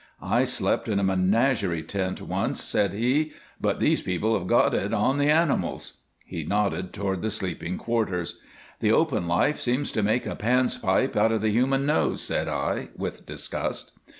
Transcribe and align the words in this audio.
"I 0.23 0.45
slept 0.45 0.87
in 0.87 0.97
a 0.99 1.03
menagerie 1.03 1.83
tent 1.83 2.19
once," 2.23 2.63
said 2.63 2.91
he, 2.95 3.33
"but 3.61 3.79
these 3.79 4.01
people 4.01 4.35
have 4.35 4.47
got 4.47 4.73
it 4.73 4.95
on 4.95 5.19
the 5.19 5.29
animals." 5.29 5.97
He 6.25 6.43
nodded 6.43 6.91
toward 6.91 7.21
the 7.21 7.29
sleeping 7.29 7.77
quarters. 7.77 8.39
"The 8.79 8.91
open 8.91 9.27
life 9.27 9.61
seems 9.61 9.91
to 9.91 10.01
make 10.01 10.25
a 10.25 10.35
Pan's 10.35 10.75
pipe 10.75 11.15
out 11.15 11.31
of 11.31 11.41
the 11.41 11.51
human 11.51 11.85
nose," 11.85 12.23
said 12.23 12.47
I, 12.47 12.87
with 12.97 13.27
disgust. 13.27 13.91